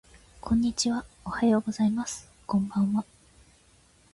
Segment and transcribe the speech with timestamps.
[0.41, 3.05] こんにちはおはようございますこんばんは